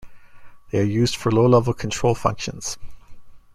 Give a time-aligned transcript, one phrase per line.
[0.71, 2.79] They are used for low-level control functions.